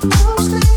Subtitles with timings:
[0.00, 0.67] better.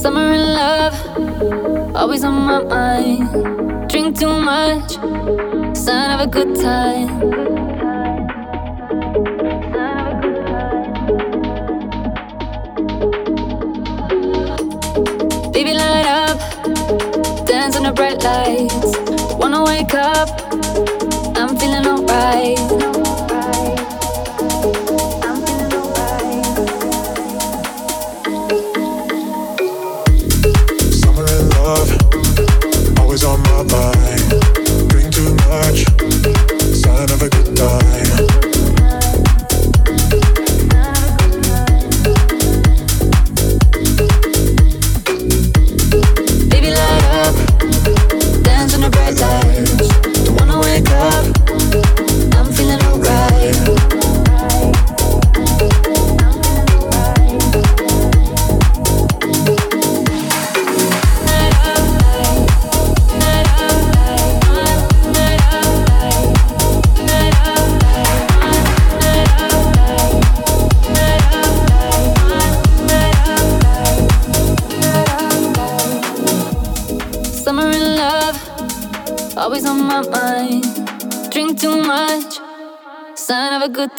[0.00, 0.94] Summer in love,
[1.94, 3.90] always on my mind.
[3.90, 4.92] Drink too much,
[5.76, 7.08] sign of a good time.
[15.52, 16.38] Baby, light up,
[17.46, 18.96] dance on the bright lights.
[19.36, 20.30] Wanna wake up,
[21.36, 22.99] I'm feeling alright.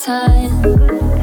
[0.04, 1.21] time.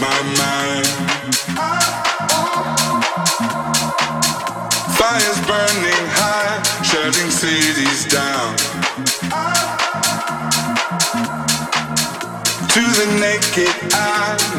[0.00, 0.86] my mind.
[4.98, 6.60] Fires burning high,
[7.30, 8.56] cities down.
[12.74, 14.55] To the naked eye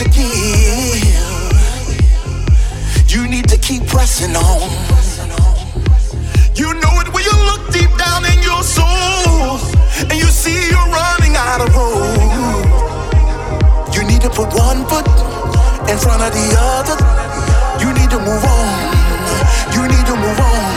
[0.00, 1.04] to give.
[3.06, 4.70] You need to keep pressing on.
[6.56, 9.60] You know it when you look deep down in your soul
[10.08, 12.16] and you see you're running out of road.
[13.92, 15.06] You need to put one foot
[15.90, 16.96] in front of the other.
[17.84, 18.72] You need to move on.
[19.76, 20.72] You need to move on.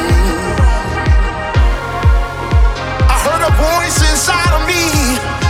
[3.08, 5.43] I heard a voice inside of me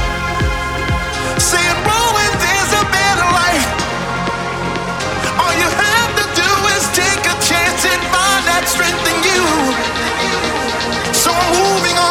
[11.52, 12.03] moving